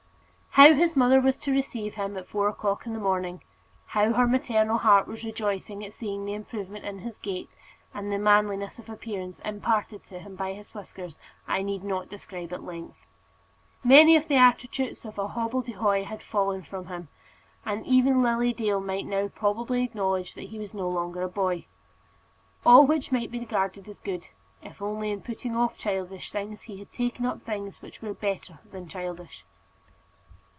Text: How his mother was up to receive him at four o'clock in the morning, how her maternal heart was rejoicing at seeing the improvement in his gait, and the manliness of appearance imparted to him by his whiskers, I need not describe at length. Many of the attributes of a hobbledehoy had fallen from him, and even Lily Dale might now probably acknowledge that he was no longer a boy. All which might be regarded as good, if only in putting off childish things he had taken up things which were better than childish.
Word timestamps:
How 0.55 0.73
his 0.73 0.97
mother 0.97 1.21
was 1.21 1.37
up 1.37 1.43
to 1.43 1.51
receive 1.53 1.93
him 1.93 2.17
at 2.17 2.27
four 2.27 2.49
o'clock 2.49 2.85
in 2.85 2.91
the 2.91 2.99
morning, 2.99 3.41
how 3.85 4.11
her 4.11 4.27
maternal 4.27 4.79
heart 4.79 5.07
was 5.07 5.23
rejoicing 5.23 5.81
at 5.85 5.93
seeing 5.93 6.25
the 6.25 6.33
improvement 6.33 6.83
in 6.83 6.99
his 6.99 7.19
gait, 7.19 7.49
and 7.93 8.11
the 8.11 8.17
manliness 8.19 8.77
of 8.77 8.89
appearance 8.89 9.39
imparted 9.45 10.03
to 10.03 10.19
him 10.19 10.35
by 10.35 10.51
his 10.51 10.73
whiskers, 10.73 11.17
I 11.47 11.61
need 11.63 11.85
not 11.85 12.09
describe 12.09 12.51
at 12.51 12.65
length. 12.65 12.97
Many 13.81 14.17
of 14.17 14.27
the 14.27 14.35
attributes 14.35 15.05
of 15.05 15.17
a 15.17 15.29
hobbledehoy 15.29 16.03
had 16.03 16.21
fallen 16.21 16.63
from 16.63 16.87
him, 16.87 17.07
and 17.65 17.85
even 17.87 18.21
Lily 18.21 18.51
Dale 18.51 18.81
might 18.81 19.05
now 19.05 19.29
probably 19.29 19.85
acknowledge 19.85 20.33
that 20.33 20.49
he 20.49 20.59
was 20.59 20.73
no 20.73 20.89
longer 20.89 21.21
a 21.21 21.29
boy. 21.29 21.65
All 22.65 22.85
which 22.85 23.09
might 23.13 23.31
be 23.31 23.39
regarded 23.39 23.87
as 23.87 23.99
good, 23.99 24.27
if 24.61 24.81
only 24.81 25.11
in 25.11 25.21
putting 25.21 25.55
off 25.55 25.77
childish 25.77 26.29
things 26.29 26.63
he 26.63 26.77
had 26.79 26.91
taken 26.91 27.25
up 27.25 27.41
things 27.43 27.81
which 27.81 28.01
were 28.01 28.13
better 28.13 28.59
than 28.69 28.89
childish. 28.89 29.45